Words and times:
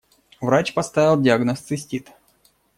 Врач 0.41 0.73
поставил 0.73 1.21
диагноз 1.21 1.59
«цистит». 1.59 2.09